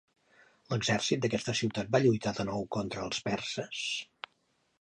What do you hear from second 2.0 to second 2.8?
lluitar de nou